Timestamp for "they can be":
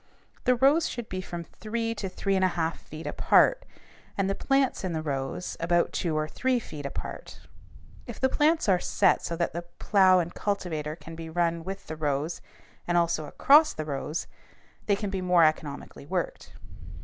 14.87-15.21